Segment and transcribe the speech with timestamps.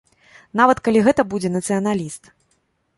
[0.61, 2.23] Нават калі гэта будзе нацыяналіст.